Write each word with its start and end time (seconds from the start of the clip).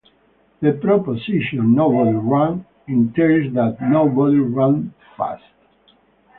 The 0.61 0.73
proposition 0.73 1.75
"Nobody 1.75 2.15
ran" 2.17 2.65
entails 2.87 3.53
that 3.53 3.79
"Nobody 3.83 4.39
ran 4.39 4.95
fast". 5.15 5.43